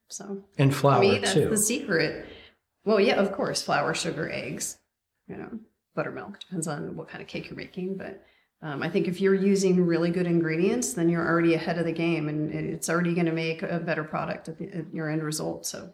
So 0.10 0.44
And 0.58 0.74
flour 0.76 1.02
me, 1.02 1.20
that's 1.20 1.34
too. 1.34 1.50
the 1.50 1.58
secret. 1.58 2.26
Well, 2.84 3.00
yeah, 3.00 3.16
of 3.16 3.32
course, 3.32 3.62
flour, 3.62 3.94
sugar, 3.94 4.30
eggs, 4.32 4.78
you 5.28 5.36
know, 5.38 5.50
buttermilk. 5.96 6.40
Depends 6.40 6.68
on 6.68 6.96
what 6.96 7.10
kind 7.10 7.22
of 7.22 7.28
cake 7.28 7.48
you're 7.50 7.58
making, 7.58 7.96
but 7.98 8.24
um, 8.62 8.82
I 8.82 8.90
think 8.90 9.08
if 9.08 9.22
you're 9.22 9.36
using 9.36 9.86
really 9.86 10.10
good 10.10 10.26
ingredients, 10.26 10.94
then 10.94 11.10
you're 11.10 11.26
already 11.26 11.54
ahead 11.54 11.78
of 11.78 11.86
the 11.86 11.92
game, 11.92 12.28
and 12.28 12.52
it's 12.52 12.90
already 12.90 13.14
going 13.14 13.28
to 13.28 13.32
make 13.32 13.62
a 13.62 13.80
better 13.80 14.04
product 14.04 14.50
at, 14.50 14.58
the, 14.58 14.70
at 14.74 14.94
your 14.94 15.10
end 15.10 15.24
result. 15.24 15.66
So 15.66 15.94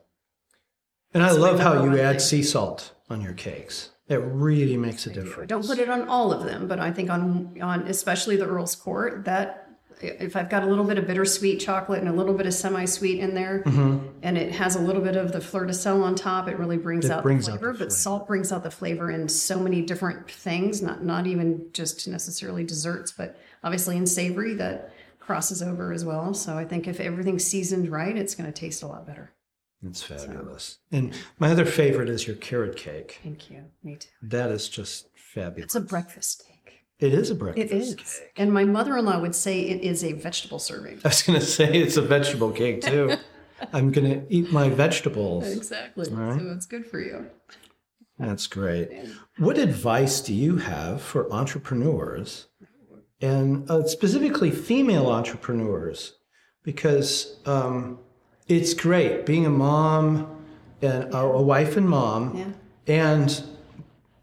And 1.14 1.24
I 1.24 1.32
love 1.32 1.60
how 1.60 1.84
you 1.84 2.00
add 2.00 2.22
sea 2.22 2.44
salt 2.44 2.94
on 3.10 3.22
your 3.22 3.34
cakes. 3.34 3.90
It 4.08 4.16
really 4.16 4.78
makes 4.78 5.06
a 5.08 5.10
difference. 5.10 5.50
don't 5.50 5.66
put 5.66 5.80
it 5.80 5.90
on 5.90 6.08
all 6.08 6.32
of 6.32 6.46
them, 6.46 6.68
but 6.68 6.80
I 6.80 6.92
think 6.92 7.10
on 7.10 7.58
on 7.62 7.88
especially 7.88 8.38
the 8.38 8.46
Earl's 8.46 8.76
Court 8.76 9.26
that 9.26 9.73
if 10.02 10.36
I've 10.36 10.50
got 10.50 10.64
a 10.64 10.66
little 10.66 10.84
bit 10.84 10.98
of 10.98 11.08
bittersweet 11.08 11.60
chocolate 11.60 12.00
and 12.00 12.10
a 12.10 12.14
little 12.14 12.34
bit 12.34 12.46
of 12.46 12.54
semi-sweet 12.54 13.20
in 13.20 13.34
there, 13.34 13.64
mm-hmm. 13.66 14.08
and 14.22 14.38
it 14.38 14.52
has 14.54 14.76
a 14.76 14.80
little 14.80 15.02
bit 15.02 15.16
of 15.16 15.32
the 15.32 15.42
fleur 15.42 15.66
de 15.66 15.74
sel 15.74 16.04
on 16.04 16.16
top, 16.16 16.48
it 16.48 16.58
really 16.58 16.78
brings 16.78 17.06
It 17.06 17.12
out 17.12 17.24
brings 17.24 17.46
the 17.46 17.54
out 17.54 17.60
flavor. 17.60 17.74
the 17.74 17.80
but 17.80 17.88
flavor. 17.90 17.96
salt 17.96 18.28
brings 18.28 18.52
out 18.52 18.64
the 18.64 18.72
flavor 18.72 19.12
in 19.12 19.30
so 19.30 19.60
many 19.60 19.82
different 19.82 20.30
things, 20.30 20.82
not 20.82 21.04
not 21.04 21.28
even 21.28 21.68
just 21.74 22.08
necessarily 22.08 22.64
desserts, 22.64 23.12
but 23.12 23.38
obviously 23.64 23.98
in 23.98 24.06
savory 24.06 24.54
that 24.56 24.94
crosses 25.20 25.64
over 25.64 25.94
as 25.94 26.04
well. 26.04 26.34
So 26.34 26.58
I 26.58 26.66
think 26.66 26.88
if 26.88 27.00
everything's 27.00 27.46
seasoned 27.46 27.90
right, 27.90 28.18
it's 28.18 28.36
going 28.36 28.52
to 28.52 28.60
taste 28.60 28.84
a 28.84 28.88
lot 28.88 29.08
better. 29.08 29.32
It's 29.86 30.04
fabulous. 30.04 30.80
And 30.92 31.14
my 31.40 31.52
other 31.52 31.66
favorite 31.66 32.10
is 32.10 32.26
your 32.26 32.36
carrot 32.38 32.78
cake. 32.78 33.20
Thank 33.24 33.50
you. 33.50 33.66
Me 33.84 33.96
too. 33.98 34.10
That 34.22 34.50
is 34.50 34.70
just 34.70 35.08
fabulous. 35.16 35.66
It's 35.66 35.76
a 35.76 35.82
breakfast 35.82 36.44
cake. 36.46 36.53
It 37.04 37.14
is 37.14 37.30
a 37.30 37.36
breakfast 37.36 37.72
It 37.72 37.76
is. 37.76 37.96
cake. 37.96 38.32
And 38.38 38.52
my 38.54 38.64
mother-in-law 38.64 39.20
would 39.20 39.36
say 39.36 39.62
it 39.62 39.82
is 39.82 40.04
a 40.04 40.14
vegetable 40.14 40.60
serving. 40.60 41.00
I 41.04 41.10
was 41.10 41.22
going 41.22 41.40
to 41.40 41.46
say 41.46 41.66
it's 41.74 41.98
a 41.98 42.02
vegetable 42.02 42.52
cake 42.52 42.82
too. 42.82 43.16
I'm 43.74 43.92
going 43.92 44.10
to 44.12 44.34
eat 44.34 44.52
my 44.52 44.70
vegetables. 44.70 45.48
Exactly. 45.52 46.10
right. 46.12 46.40
So 46.40 46.52
it's 46.52 46.66
good 46.66 46.86
for 46.86 47.00
you. 47.00 47.28
That's 48.20 48.48
great. 48.48 48.90
What 49.38 49.58
advice 49.58 50.22
do 50.22 50.34
you 50.34 50.58
have 50.58 51.02
for 51.02 51.32
entrepreneurs 51.34 52.48
and 53.22 53.70
uh, 53.70 53.86
specifically 53.88 54.52
female 54.52 55.08
entrepreneurs? 55.08 56.14
Because 56.64 57.38
um, 57.46 58.00
it's 58.48 58.74
great 58.74 59.26
being 59.26 59.46
a 59.46 59.50
mom 59.50 60.28
and 60.82 61.14
a, 61.14 61.18
a 61.18 61.42
wife 61.42 61.76
and 61.78 61.88
mom, 61.90 62.38
Yeah. 62.38 62.94
and 62.96 63.44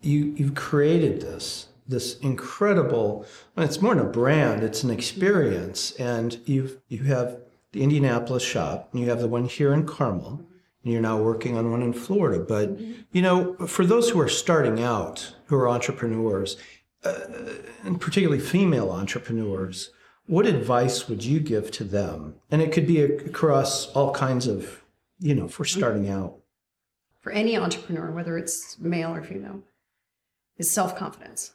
you 0.03 0.35
you've 0.37 0.55
created 0.55 1.21
this 1.21 1.67
this 1.91 2.19
incredible 2.21 3.27
it's 3.57 3.83
more 3.83 3.95
than 3.95 4.07
a 4.07 4.11
brand; 4.11 4.63
it's 4.63 4.83
an 4.83 4.91
experience, 4.91 5.93
and 5.93 6.39
you've 6.47 6.79
you 6.89 7.05
have 7.05 7.39
the 7.73 7.83
Indianapolis 7.83 8.43
shop, 8.43 8.89
and 8.93 9.01
you 9.01 9.11
have 9.11 9.21
the 9.21 9.29
one 9.29 9.45
here 9.45 9.73
in 9.73 9.87
Carmel, 9.87 10.45
and 10.83 10.93
you're 10.93 11.03
now 11.03 11.19
working 11.19 11.57
on 11.57 11.71
one 11.71 11.83
in 11.83 11.93
Florida. 11.93 12.43
But 12.43 12.79
you 13.13 13.23
know, 13.23 13.55
for 13.67 13.85
those 13.85 14.11
who 14.11 14.21
are 14.21 14.29
starting 14.29 14.83
out, 14.83 15.35
who 15.47 15.57
are 15.57 15.69
entrepreneurs, 15.69 16.57
uh, 17.05 17.21
and 17.85 18.01
particularly 18.01 18.43
female 18.43 18.91
entrepreneurs, 18.91 19.91
what 20.27 20.47
advice 20.47 21.09
would 21.09 21.25
you 21.25 21.41
give 21.41 21.71
to 21.73 21.85
them? 21.85 22.37
And 22.51 22.63
it 22.63 22.73
could 22.73 22.87
be 22.87 23.03
across 23.03 23.89
all 23.93 24.13
kinds 24.13 24.47
of, 24.47 24.85
you 25.19 25.35
know, 25.35 25.49
for 25.49 25.65
starting 25.65 26.09
out. 26.09 26.37
For 27.21 27.33
any 27.33 27.57
entrepreneur, 27.57 28.11
whether 28.11 28.39
it's 28.39 28.79
male 28.79 29.13
or 29.13 29.23
female, 29.23 29.63
is 30.57 30.71
self-confidence, 30.71 31.53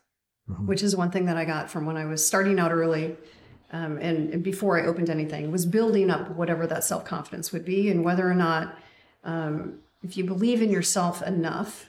which 0.47 0.83
is 0.83 0.95
one 0.95 1.11
thing 1.11 1.25
that 1.25 1.37
I 1.37 1.45
got 1.45 1.69
from 1.69 1.85
when 1.85 1.97
I 1.97 2.05
was 2.05 2.25
starting 2.25 2.59
out 2.59 2.71
early. 2.71 3.15
Um, 3.71 3.97
and, 3.97 4.31
and 4.31 4.43
before 4.43 4.79
I 4.79 4.85
opened 4.85 5.09
anything, 5.09 5.51
was 5.51 5.65
building 5.65 6.09
up 6.11 6.29
whatever 6.35 6.67
that 6.67 6.83
self 6.83 7.03
confidence 7.03 7.51
would 7.51 7.65
be, 7.65 7.89
and 7.89 8.03
whether 8.03 8.29
or 8.29 8.35
not 8.35 8.77
um, 9.23 9.79
if 10.03 10.15
you 10.17 10.23
believe 10.23 10.61
in 10.61 10.69
yourself 10.69 11.21
enough, 11.23 11.87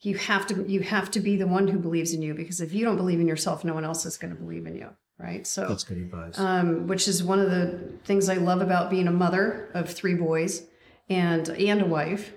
you 0.00 0.16
have 0.16 0.46
to 0.48 0.64
you 0.66 0.80
have 0.80 1.10
to 1.12 1.20
be 1.20 1.36
the 1.36 1.46
one 1.46 1.68
who 1.68 1.78
believes 1.78 2.12
in 2.14 2.22
you 2.22 2.34
because 2.34 2.60
if 2.60 2.72
you 2.72 2.84
don't 2.84 2.96
believe 2.96 3.20
in 3.20 3.28
yourself, 3.28 3.64
no 3.64 3.74
one 3.74 3.84
else 3.84 4.06
is 4.06 4.16
going 4.16 4.34
to 4.34 4.40
believe 4.40 4.66
in 4.66 4.74
you, 4.76 4.88
right? 5.18 5.46
So 5.46 5.68
That's 5.68 5.84
good 5.84 5.98
advice. 5.98 6.38
um, 6.38 6.86
which 6.86 7.06
is 7.06 7.22
one 7.22 7.38
of 7.38 7.50
the 7.50 7.92
things 8.04 8.28
I 8.28 8.34
love 8.36 8.60
about 8.62 8.90
being 8.90 9.06
a 9.06 9.12
mother 9.12 9.70
of 9.74 9.90
three 9.90 10.14
boys 10.14 10.66
and 11.10 11.48
and 11.50 11.82
a 11.82 11.86
wife, 11.86 12.32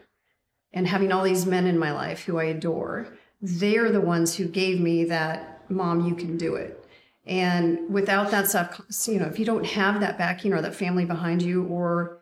and 0.73 0.87
having 0.87 1.11
all 1.13 1.23
these 1.23 1.45
men 1.45 1.67
in 1.67 1.79
my 1.79 1.91
life 1.93 2.23
who 2.25 2.37
I 2.37 2.45
adore. 2.45 3.07
They're 3.41 3.91
the 3.91 4.01
ones 4.01 4.35
who 4.35 4.47
gave 4.47 4.79
me 4.79 5.05
that 5.05 5.69
mom, 5.69 6.07
you 6.07 6.15
can 6.15 6.37
do 6.37 6.55
it. 6.55 6.83
And 7.25 7.93
without 7.93 8.31
that 8.31 8.47
stuff, 8.47 8.81
you 9.07 9.19
know, 9.19 9.25
if 9.25 9.37
you 9.37 9.45
don't 9.45 9.65
have 9.65 9.99
that 9.99 10.17
backing 10.17 10.53
or 10.53 10.61
that 10.61 10.75
family 10.75 11.05
behind 11.05 11.41
you, 11.41 11.65
or 11.65 12.19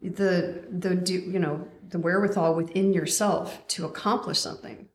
the 0.00 0.64
the 0.70 0.96
you 1.08 1.38
know 1.38 1.66
the 1.88 1.98
wherewithal 1.98 2.54
within 2.54 2.92
yourself 2.92 3.66
to 3.68 3.86
accomplish 3.86 4.38
something, 4.38 4.88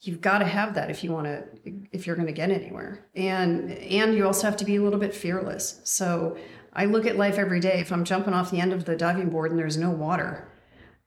you've 0.00 0.20
got 0.20 0.38
to 0.38 0.44
have 0.44 0.74
that 0.74 0.90
if 0.90 1.02
you 1.02 1.10
want 1.10 1.26
to 1.26 1.42
if 1.90 2.06
you're 2.06 2.14
going 2.14 2.28
to 2.28 2.32
get 2.32 2.50
anywhere. 2.50 3.06
And 3.16 3.72
and 3.72 4.14
you 4.14 4.24
also 4.26 4.46
have 4.46 4.56
to 4.58 4.64
be 4.64 4.76
a 4.76 4.82
little 4.82 5.00
bit 5.00 5.14
fearless. 5.14 5.80
So 5.82 6.36
i 6.74 6.84
look 6.84 7.06
at 7.06 7.16
life 7.16 7.38
every 7.38 7.60
day 7.60 7.80
if 7.80 7.92
i'm 7.92 8.04
jumping 8.04 8.34
off 8.34 8.50
the 8.50 8.60
end 8.60 8.72
of 8.72 8.84
the 8.84 8.96
diving 8.96 9.30
board 9.30 9.50
and 9.50 9.58
there's 9.58 9.76
no 9.76 9.90
water 9.90 10.48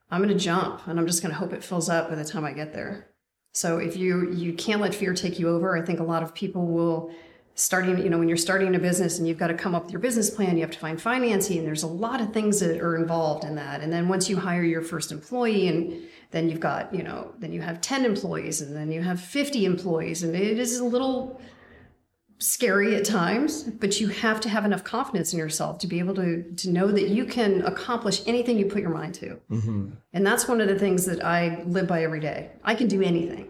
i'm 0.09 0.21
going 0.23 0.35
to 0.35 0.43
jump 0.43 0.87
and 0.87 0.99
i'm 0.99 1.07
just 1.07 1.21
going 1.21 1.31
to 1.31 1.37
hope 1.37 1.53
it 1.53 1.63
fills 1.63 1.89
up 1.89 2.09
by 2.09 2.15
the 2.15 2.25
time 2.25 2.45
i 2.45 2.51
get 2.51 2.73
there 2.73 3.09
so 3.57 3.77
if 3.77 3.97
you 3.97 4.31
you 4.31 4.53
can't 4.53 4.81
let 4.81 4.93
fear 4.93 5.13
take 5.13 5.39
you 5.39 5.49
over 5.49 5.77
i 5.77 5.81
think 5.81 5.99
a 5.99 6.03
lot 6.03 6.21
of 6.21 6.33
people 6.33 6.67
will 6.67 7.11
starting 7.57 7.97
you 7.97 8.09
know 8.09 8.19
when 8.19 8.27
you're 8.27 8.37
starting 8.37 8.75
a 8.75 8.79
business 8.79 9.17
and 9.17 9.27
you've 9.27 9.39
got 9.39 9.47
to 9.47 9.55
come 9.55 9.73
up 9.73 9.85
with 9.85 9.91
your 9.91 9.99
business 9.99 10.29
plan 10.29 10.55
you 10.55 10.61
have 10.61 10.69
to 10.69 10.77
find 10.77 11.01
financing 11.01 11.65
there's 11.65 11.81
a 11.81 11.87
lot 11.87 12.21
of 12.21 12.31
things 12.31 12.59
that 12.59 12.79
are 12.79 12.95
involved 12.95 13.43
in 13.43 13.55
that. 13.55 13.81
And 13.81 13.91
then 13.91 14.07
once 14.07 14.29
you 14.29 14.37
hire 14.37 14.63
your 14.63 14.83
first 14.83 15.11
employee 15.11 15.67
and 15.67 16.03
then 16.29 16.49
you've 16.49 16.59
got 16.59 16.93
you 16.93 17.01
know 17.01 17.33
then 17.39 17.51
you 17.51 17.61
have 17.61 17.81
10 17.81 18.05
employees 18.05 18.61
and 18.61 18.75
then 18.75 18.91
you 18.91 19.01
have 19.01 19.19
50 19.19 19.65
employees 19.65 20.21
and 20.21 20.35
it 20.35 20.59
is 20.59 20.77
a 20.77 20.85
little 20.85 21.41
scary 22.39 22.95
at 22.95 23.03
times 23.03 23.63
but 23.63 23.99
you 23.99 24.09
have 24.09 24.39
to 24.39 24.47
have 24.47 24.63
enough 24.63 24.83
confidence 24.83 25.33
in 25.33 25.39
yourself 25.39 25.79
to 25.79 25.87
be 25.87 25.97
able 25.97 26.13
to 26.13 26.43
to 26.55 26.69
know 26.69 26.87
that 26.87 27.09
you 27.09 27.25
can 27.25 27.63
accomplish 27.63 28.21
anything 28.27 28.59
you 28.59 28.65
put 28.65 28.81
your 28.81 28.91
mind 28.91 29.15
to. 29.15 29.39
Mm-hmm. 29.49 29.89
And 30.13 30.25
that's 30.25 30.47
one 30.47 30.61
of 30.61 30.67
the 30.67 30.77
things 30.77 31.05
that 31.05 31.23
i 31.25 31.63
live 31.65 31.87
by 31.87 32.03
every 32.03 32.19
day. 32.19 32.51
I 32.63 32.75
can 32.75 32.87
do 32.87 33.01
anything. 33.01 33.49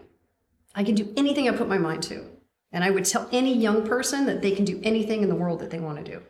I 0.74 0.84
can 0.84 0.94
do 0.94 1.12
anything 1.16 1.48
i 1.48 1.52
put 1.52 1.68
my 1.68 1.76
mind 1.76 2.02
to. 2.04 2.24
And 2.72 2.82
i 2.82 2.90
would 2.90 3.04
tell 3.04 3.28
any 3.30 3.54
young 3.54 3.86
person 3.86 4.24
that 4.24 4.40
they 4.40 4.52
can 4.52 4.64
do 4.64 4.80
anything 4.82 5.22
in 5.22 5.28
the 5.28 5.34
world 5.34 5.60
that 5.60 5.70
they 5.70 5.80
want 5.80 6.02
to 6.02 6.10
do. 6.10 6.22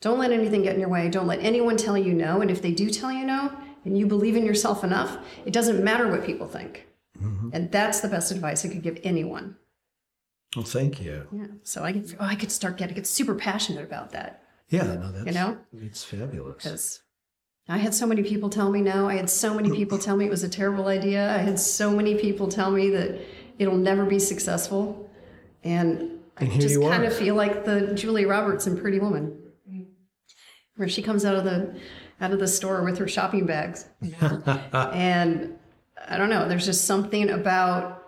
Don't 0.00 0.18
let 0.20 0.30
anything 0.30 0.62
get 0.62 0.74
in 0.74 0.80
your 0.80 0.90
way. 0.90 1.08
Don't 1.08 1.26
let 1.26 1.40
anyone 1.40 1.76
tell 1.76 1.98
you 1.98 2.12
no. 2.12 2.42
And 2.42 2.50
if 2.50 2.62
they 2.62 2.72
do 2.72 2.90
tell 2.90 3.10
you 3.10 3.24
no 3.24 3.52
and 3.84 3.98
you 3.98 4.06
believe 4.06 4.36
in 4.36 4.46
yourself 4.46 4.84
enough 4.84 5.18
it 5.44 5.52
doesn't 5.52 5.82
matter 5.82 6.06
what 6.06 6.24
people 6.24 6.46
think. 6.46 6.86
Mm-hmm. 7.20 7.50
And 7.52 7.72
that's 7.72 8.00
the 8.00 8.08
best 8.08 8.30
advice 8.30 8.64
i 8.64 8.68
could 8.68 8.82
give 8.82 9.00
anyone 9.02 9.56
well, 10.56 10.64
thank 10.64 11.02
you. 11.02 11.26
yeah. 11.32 11.46
So 11.62 11.82
I 11.84 11.92
could, 11.92 12.14
oh, 12.20 12.24
I 12.24 12.34
could 12.34 12.50
start 12.52 12.76
getting 12.76 12.94
get 12.96 13.06
super 13.06 13.34
passionate 13.34 13.84
about 13.84 14.10
that 14.12 14.42
Yeah, 14.68 14.82
no, 14.94 15.12
that's 15.12 15.26
You 15.26 15.32
know? 15.32 15.56
it's 15.80 16.04
fabulous. 16.04 16.56
because 16.62 17.00
I 17.68 17.78
had 17.78 17.94
so 17.94 18.06
many 18.06 18.22
people 18.22 18.50
tell 18.50 18.70
me 18.70 18.80
no. 18.82 19.08
I 19.08 19.14
had 19.16 19.30
so 19.30 19.54
many 19.54 19.70
people 19.70 19.98
tell 19.98 20.16
me 20.16 20.26
it 20.26 20.30
was 20.30 20.44
a 20.44 20.48
terrible 20.48 20.86
idea. 20.88 21.34
I 21.34 21.38
had 21.38 21.58
so 21.58 21.90
many 21.90 22.14
people 22.16 22.46
tell 22.48 22.70
me 22.70 22.90
that 22.90 23.20
it'll 23.58 23.76
never 23.78 24.04
be 24.04 24.18
successful, 24.18 25.08
and 25.62 26.20
I 26.36 26.44
And 26.44 26.52
here 26.52 26.60
just 26.62 26.80
kind 26.80 27.04
are. 27.04 27.06
of 27.06 27.16
feel 27.16 27.34
like 27.36 27.64
the 27.64 27.94
Julie 27.94 28.26
Roberts 28.26 28.66
in 28.66 28.76
Pretty 28.76 28.98
Woman, 28.98 29.38
where 30.76 30.88
she 30.88 31.00
comes 31.02 31.24
out 31.24 31.36
of 31.36 31.44
the 31.44 31.74
out 32.20 32.32
of 32.32 32.38
the 32.38 32.48
store 32.48 32.84
with 32.84 32.98
her 32.98 33.08
shopping 33.08 33.46
bags, 33.46 33.86
and 34.20 35.56
I 36.06 36.16
don't 36.18 36.28
know. 36.30 36.48
There's 36.48 36.66
just 36.66 36.84
something 36.84 37.30
about 37.30 38.03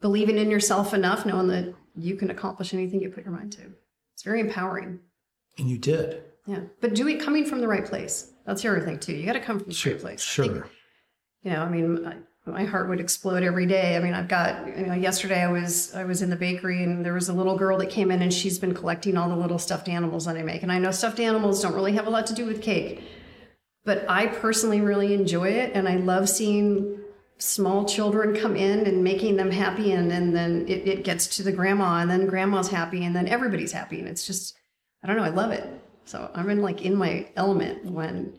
believing 0.00 0.38
in 0.38 0.50
yourself 0.50 0.94
enough, 0.94 1.26
knowing 1.26 1.48
that 1.48 1.74
you 1.96 2.14
can 2.16 2.30
accomplish 2.30 2.72
anything 2.74 3.00
you 3.00 3.10
put 3.10 3.24
your 3.24 3.32
mind 3.34 3.52
to. 3.52 3.62
It's 4.14 4.22
very 4.22 4.40
empowering. 4.40 5.00
And 5.58 5.68
you 5.68 5.78
did. 5.78 6.22
Yeah, 6.46 6.60
but 6.80 6.94
do 6.94 7.06
it 7.08 7.20
coming 7.20 7.44
from 7.44 7.60
the 7.60 7.68
right 7.68 7.84
place. 7.84 8.32
That's 8.46 8.62
the 8.62 8.68
other 8.70 8.80
thing 8.80 8.98
too. 8.98 9.12
You 9.14 9.26
got 9.26 9.34
to 9.34 9.40
come 9.40 9.58
from 9.58 9.68
the 9.68 9.74
Sure. 9.74 9.92
right 9.92 10.00
place. 10.00 10.22
Sure. 10.22 10.44
think, 10.46 10.64
you 11.42 11.50
know, 11.50 11.62
I 11.62 11.68
mean, 11.68 12.06
I, 12.06 12.16
my 12.50 12.64
heart 12.64 12.88
would 12.88 13.00
explode 13.00 13.42
every 13.42 13.66
day. 13.66 13.96
I 13.96 14.00
mean, 14.00 14.14
I've 14.14 14.28
got. 14.28 14.66
You 14.78 14.86
know, 14.86 14.94
yesterday 14.94 15.42
I 15.42 15.52
was 15.52 15.94
I 15.94 16.04
was 16.04 16.22
in 16.22 16.30
the 16.30 16.36
bakery 16.36 16.82
and 16.82 17.04
there 17.04 17.12
was 17.12 17.28
a 17.28 17.34
little 17.34 17.58
girl 17.58 17.76
that 17.78 17.90
came 17.90 18.10
in 18.10 18.22
and 18.22 18.32
she's 18.32 18.58
been 18.58 18.72
collecting 18.72 19.16
all 19.18 19.28
the 19.28 19.36
little 19.36 19.58
stuffed 19.58 19.88
animals 19.88 20.24
that 20.24 20.36
I 20.38 20.42
make. 20.42 20.62
And 20.62 20.72
I 20.72 20.78
know 20.78 20.90
stuffed 20.90 21.20
animals 21.20 21.60
don't 21.60 21.74
really 21.74 21.92
have 21.92 22.06
a 22.06 22.10
lot 22.10 22.26
to 22.28 22.34
do 22.34 22.46
with 22.46 22.62
cake, 22.62 23.02
but 23.84 24.08
I 24.08 24.28
personally 24.28 24.80
really 24.80 25.12
enjoy 25.12 25.48
it, 25.50 25.72
and 25.74 25.86
I 25.86 25.96
love 25.96 26.28
seeing 26.28 26.97
small 27.38 27.84
children 27.84 28.34
come 28.36 28.56
in 28.56 28.86
and 28.86 29.02
making 29.04 29.36
them 29.36 29.50
happy 29.50 29.92
and, 29.92 30.10
and 30.12 30.34
then 30.34 30.66
it, 30.68 30.86
it 30.88 31.04
gets 31.04 31.26
to 31.36 31.42
the 31.42 31.52
grandma 31.52 31.98
and 32.00 32.10
then 32.10 32.26
grandma's 32.26 32.68
happy 32.68 33.04
and 33.04 33.14
then 33.14 33.28
everybody's 33.28 33.70
happy 33.72 33.98
and 34.00 34.08
it's 34.08 34.26
just 34.26 34.56
i 35.02 35.06
don't 35.06 35.16
know 35.16 35.22
i 35.22 35.28
love 35.28 35.52
it 35.52 35.64
so 36.04 36.30
i'm 36.34 36.50
in 36.50 36.60
like 36.62 36.82
in 36.82 36.96
my 36.96 37.26
element 37.36 37.84
when 37.84 38.36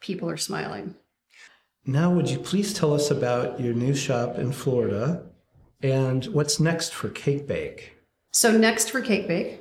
people 0.00 0.28
are 0.28 0.36
smiling 0.36 0.94
Now, 1.86 2.12
would 2.12 2.28
you 2.28 2.38
please 2.38 2.74
tell 2.74 2.92
us 2.92 3.10
about 3.10 3.58
your 3.58 3.74
new 3.74 3.94
shop 3.94 4.38
in 4.38 4.52
Florida 4.52 5.22
and 5.82 6.24
what's 6.26 6.60
next 6.60 6.92
for 6.94 7.08
Cake 7.08 7.46
Bake? 7.46 7.96
so 8.32 8.50
next 8.56 8.90
for 8.90 9.00
cake 9.02 9.28
bake 9.28 9.60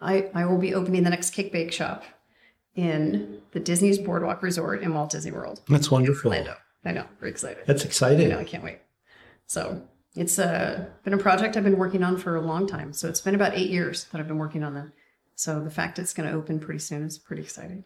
i, 0.00 0.28
I 0.34 0.44
will 0.44 0.58
be 0.58 0.72
opening 0.74 1.02
the 1.04 1.10
next 1.10 1.30
cake 1.30 1.50
bake 1.52 1.72
shop 1.72 2.04
in 2.76 3.40
the 3.52 3.60
disney's 3.60 3.98
boardwalk 3.98 4.42
resort 4.42 4.82
in 4.82 4.92
walt 4.94 5.10
disney 5.10 5.32
world 5.32 5.62
That's 5.68 5.90
wonderful. 5.90 6.30
orlando 6.30 6.54
i 6.84 6.92
know 6.92 7.06
very 7.20 7.30
excited 7.30 7.64
That's 7.66 7.84
exciting. 7.84 8.26
I 8.32 8.34
know, 8.34 8.40
I 8.40 8.44
can't 8.44 8.64
wait. 8.64 8.78
So 9.46 9.82
it's 10.16 10.38
uh, 10.38 10.86
been 11.02 11.14
a 11.14 11.18
project 11.18 11.56
I've 11.56 11.64
been 11.64 11.78
working 11.78 12.02
on 12.02 12.16
for 12.16 12.36
a 12.36 12.40
long 12.40 12.66
time. 12.66 12.92
So 12.92 13.08
it's 13.08 13.20
been 13.20 13.34
about 13.34 13.54
eight 13.54 13.70
years 13.70 14.04
that 14.04 14.20
I've 14.20 14.28
been 14.28 14.38
working 14.38 14.62
on 14.62 14.74
that. 14.74 14.88
So 15.34 15.60
the 15.62 15.70
fact 15.70 15.98
it's 15.98 16.14
going 16.14 16.28
to 16.28 16.34
open 16.34 16.60
pretty 16.60 16.78
soon 16.78 17.02
is 17.02 17.18
pretty 17.18 17.42
exciting. 17.42 17.84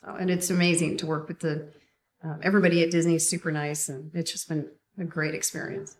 So 0.00 0.14
and 0.14 0.30
it's 0.30 0.50
amazing 0.50 0.96
to 0.98 1.06
work 1.06 1.28
with 1.28 1.40
the 1.40 1.68
um, 2.24 2.40
everybody 2.42 2.82
at 2.82 2.90
Disney. 2.90 3.16
is 3.16 3.28
Super 3.28 3.52
nice, 3.52 3.88
and 3.88 4.10
it's 4.14 4.32
just 4.32 4.48
been 4.48 4.68
a 4.98 5.04
great 5.04 5.34
experience. 5.34 5.96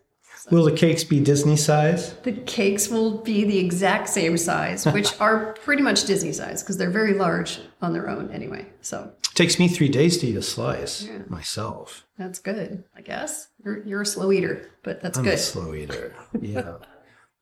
Will 0.49 0.63
the 0.63 0.71
cakes 0.71 1.03
be 1.03 1.19
Disney 1.19 1.57
size? 1.57 2.13
The 2.23 2.31
cakes 2.31 2.87
will 2.89 3.17
be 3.17 3.43
the 3.43 3.57
exact 3.57 4.07
same 4.07 4.37
size, 4.37 4.85
which 4.93 5.19
are 5.19 5.53
pretty 5.63 5.81
much 5.83 6.05
Disney 6.05 6.31
size 6.31 6.63
because 6.63 6.77
they're 6.77 6.89
very 6.89 7.13
large 7.13 7.59
on 7.81 7.91
their 7.93 8.09
own 8.09 8.31
anyway. 8.31 8.65
So 8.81 9.11
it 9.23 9.35
takes 9.35 9.59
me 9.59 9.67
three 9.67 9.89
days 9.89 10.17
to 10.19 10.27
eat 10.27 10.37
a 10.37 10.41
slice 10.41 11.05
myself. 11.27 12.05
that's 12.17 12.39
good, 12.39 12.83
I 12.95 13.01
guess. 13.01 13.49
You're, 13.63 13.83
you're 13.85 14.01
a 14.03 14.05
slow 14.05 14.31
eater, 14.31 14.69
but 14.83 15.01
that's 15.01 15.17
I'm 15.17 15.25
good. 15.25 15.33
a 15.33 15.37
slow 15.37 15.73
eater. 15.73 16.15
Yeah. 16.41 16.77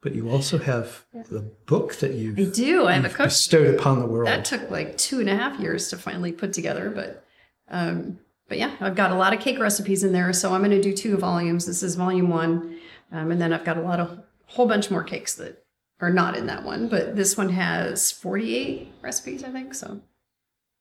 but 0.01 0.15
you 0.15 0.29
also 0.29 0.57
have 0.57 1.03
the 1.29 1.41
book 1.67 1.95
that 1.97 2.13
you've 2.13 2.53
do. 2.53 2.87
I 2.87 2.93
have 2.93 3.05
a 3.05 3.09
cook 3.09 3.25
bestowed 3.27 3.75
upon 3.75 3.99
the 3.99 4.05
world. 4.07 4.27
that 4.27 4.45
took 4.45 4.71
like 4.71 4.97
two 4.97 5.19
and 5.19 5.29
a 5.29 5.35
half 5.35 5.59
years 5.59 5.89
to 5.89 5.97
finally 5.97 6.31
put 6.31 6.53
together 6.53 6.89
but 6.89 7.23
um 7.69 8.19
but 8.47 8.57
yeah 8.57 8.75
i've 8.79 8.95
got 8.95 9.11
a 9.11 9.15
lot 9.15 9.33
of 9.33 9.39
cake 9.39 9.59
recipes 9.59 10.03
in 10.03 10.11
there 10.13 10.31
so 10.33 10.53
i'm 10.53 10.61
going 10.61 10.71
to 10.71 10.81
do 10.81 10.93
two 10.95 11.17
volumes. 11.17 11.65
This 11.65 11.83
is 11.83 11.95
volume 11.95 12.29
one 12.29 12.77
um, 13.11 13.31
and 13.31 13.41
then 13.41 13.53
i've 13.53 13.65
got 13.65 13.77
a 13.77 13.81
lot 13.81 13.99
of 13.99 14.19
whole 14.47 14.67
bunch 14.67 14.91
more 14.91 15.03
cakes 15.03 15.35
that 15.35 15.63
are 15.99 16.09
not 16.09 16.35
in 16.37 16.45
that 16.47 16.63
one 16.63 16.87
but 16.87 17.15
this 17.15 17.37
one 17.37 17.49
has 17.49 18.11
48 18.11 18.91
recipes 19.01 19.43
i 19.43 19.49
think 19.49 19.73
so. 19.73 20.01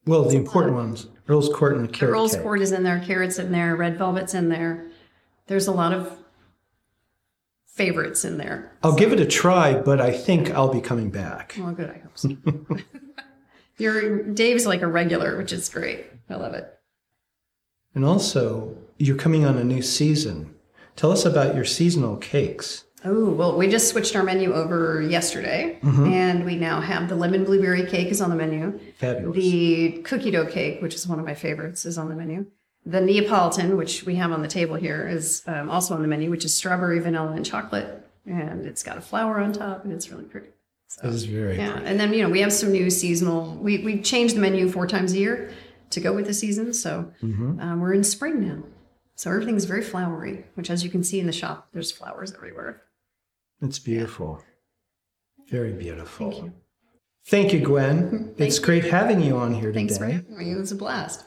Well, 0.06 0.24
the 0.28 0.36
important 0.36 0.74
ones 0.74 1.06
Earl's 1.28 1.48
Court 1.48 1.76
and 1.76 1.88
the 1.88 1.98
the 1.98 2.06
Earl's 2.06 2.34
cake. 2.34 2.42
Court 2.42 2.60
is 2.60 2.72
in 2.72 2.82
there 2.82 3.00
carrots 3.00 3.38
in 3.38 3.52
there 3.52 3.74
red 3.74 3.96
velvet's 3.96 4.34
in 4.34 4.50
there. 4.50 4.86
There's 5.46 5.66
a 5.66 5.72
lot 5.72 5.94
of 5.94 6.18
favorites 7.66 8.24
in 8.24 8.36
there. 8.36 8.70
I'll 8.82 8.94
give 8.94 9.12
it 9.12 9.20
a 9.20 9.26
try, 9.26 9.74
but 9.74 10.00
I 10.00 10.12
think 10.12 10.50
I'll 10.50 10.72
be 10.72 10.80
coming 10.82 11.10
back. 11.10 11.56
well 11.58 11.72
good 11.72 11.88
i 11.90 11.98
hope 11.98 12.18
so. 12.18 12.36
Your 13.78 14.22
dave's 14.22 14.66
like 14.66 14.82
a 14.82 14.86
regular 14.86 15.38
which 15.38 15.52
is 15.52 15.68
great. 15.70 16.04
I 16.28 16.34
love 16.36 16.52
it 16.54 16.70
And 17.94 18.04
also, 18.04 18.76
you're 18.98 19.16
coming 19.16 19.44
on 19.44 19.56
a 19.56 19.64
new 19.64 19.82
season. 19.82 20.54
Tell 20.96 21.12
us 21.12 21.24
about 21.24 21.54
your 21.54 21.64
seasonal 21.64 22.16
cakes. 22.16 22.84
Oh, 23.04 23.30
well, 23.30 23.56
we 23.56 23.68
just 23.68 23.88
switched 23.88 24.16
our 24.16 24.22
menu 24.22 24.54
over 24.54 25.02
yesterday, 25.02 25.78
and 25.82 26.44
we 26.46 26.56
now 26.56 26.80
have 26.80 27.08
the 27.10 27.14
lemon 27.14 27.44
blueberry 27.44 27.84
cake 27.84 28.08
is 28.08 28.22
on 28.22 28.30
the 28.30 28.36
menu. 28.36 28.80
Fabulous. 28.96 29.36
The 29.36 30.00
cookie 30.04 30.30
dough 30.30 30.46
cake, 30.46 30.80
which 30.80 30.94
is 30.94 31.06
one 31.06 31.18
of 31.18 31.26
my 31.26 31.34
favorites, 31.34 31.84
is 31.84 31.98
on 31.98 32.08
the 32.08 32.14
menu. 32.14 32.46
The 32.86 33.02
Neapolitan, 33.02 33.76
which 33.76 34.04
we 34.04 34.14
have 34.14 34.32
on 34.32 34.40
the 34.40 34.48
table 34.48 34.76
here, 34.76 35.06
is 35.06 35.42
um, 35.46 35.68
also 35.68 35.94
on 35.94 36.00
the 36.00 36.08
menu, 36.08 36.30
which 36.30 36.46
is 36.46 36.54
strawberry, 36.54 36.98
vanilla, 36.98 37.32
and 37.32 37.44
chocolate. 37.44 38.06
And 38.24 38.64
it's 38.64 38.82
got 38.82 38.96
a 38.96 39.02
flower 39.02 39.38
on 39.38 39.52
top, 39.52 39.84
and 39.84 39.92
it's 39.92 40.10
really 40.10 40.24
pretty. 40.24 40.48
This 41.02 41.14
is 41.14 41.24
very 41.24 41.56
Yeah, 41.56 41.78
and 41.84 41.98
then 41.98 42.14
you 42.14 42.22
know 42.22 42.30
we 42.30 42.40
have 42.40 42.52
some 42.52 42.72
new 42.72 42.88
seasonal. 42.88 43.56
We 43.56 43.78
we 43.78 44.00
changed 44.00 44.36
the 44.36 44.40
menu 44.40 44.70
four 44.70 44.86
times 44.86 45.12
a 45.12 45.18
year 45.18 45.50
to 45.90 46.00
go 46.00 46.12
with 46.12 46.26
the 46.26 46.34
season. 46.34 46.72
So 46.72 47.12
um, 47.22 47.80
we're 47.80 47.94
in 47.94 48.04
spring 48.04 48.40
now, 48.46 48.62
so 49.14 49.30
everything's 49.30 49.64
very 49.64 49.82
flowery. 49.82 50.44
Which, 50.54 50.70
as 50.70 50.82
you 50.84 50.90
can 50.90 51.04
see 51.04 51.20
in 51.20 51.26
the 51.26 51.32
shop, 51.32 51.68
there's 51.72 51.92
flowers 51.92 52.32
everywhere. 52.32 52.82
It's 53.62 53.78
beautiful. 53.78 54.42
Very 55.48 55.72
beautiful. 55.72 56.30
Thank 56.30 56.42
you. 56.44 56.52
Thank 57.26 57.52
you, 57.52 57.60
Gwen. 57.60 58.34
it's 58.38 58.58
great 58.58 58.84
having 58.84 59.20
you 59.22 59.36
on 59.36 59.54
here 59.54 59.72
Thanks 59.72 59.96
for 59.98 60.06
today. 60.06 60.16
having 60.16 60.38
me. 60.38 60.52
It 60.52 60.58
was 60.58 60.72
a 60.72 60.76
blast. 60.76 61.24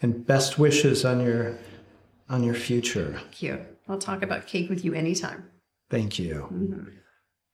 And 0.00 0.26
best 0.26 0.58
wishes 0.58 1.04
on 1.04 1.20
your 1.20 1.58
on 2.28 2.42
your 2.42 2.54
future. 2.54 3.14
Thank 3.18 3.42
you. 3.42 3.64
I'll 3.88 3.98
talk 3.98 4.22
about 4.22 4.46
cake 4.46 4.70
with 4.70 4.84
you 4.84 4.94
anytime. 4.94 5.48
Thank 5.90 6.18
you. 6.18 6.86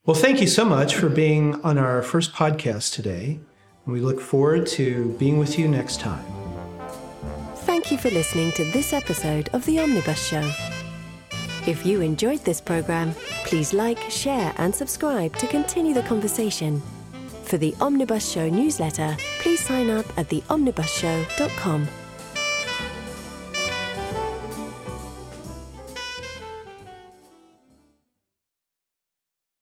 Well, 0.04 0.14
thank 0.16 0.40
you 0.40 0.46
so 0.46 0.64
much 0.64 0.94
for 0.94 1.08
being 1.08 1.60
on 1.62 1.76
our 1.78 2.02
first 2.02 2.32
podcast 2.32 2.94
today. 2.94 3.40
We 3.88 4.00
look 4.00 4.20
forward 4.20 4.66
to 4.76 5.16
being 5.18 5.38
with 5.38 5.58
you 5.58 5.66
next 5.66 5.98
time. 5.98 6.22
Thank 7.64 7.90
you 7.90 7.96
for 7.96 8.10
listening 8.10 8.52
to 8.52 8.70
this 8.70 8.92
episode 8.92 9.48
of 9.54 9.64
The 9.64 9.80
Omnibus 9.80 10.28
Show. 10.28 10.52
If 11.66 11.86
you 11.86 12.02
enjoyed 12.02 12.44
this 12.44 12.60
program, 12.60 13.12
please 13.46 13.72
like, 13.72 13.98
share, 14.10 14.52
and 14.58 14.74
subscribe 14.74 15.36
to 15.36 15.46
continue 15.46 15.94
the 15.94 16.02
conversation. 16.02 16.82
For 17.44 17.56
the 17.56 17.74
Omnibus 17.80 18.30
Show 18.30 18.50
newsletter, 18.50 19.16
please 19.40 19.60
sign 19.60 19.88
up 19.88 20.06
at 20.18 20.28
theomnibusshow.com. 20.28 21.88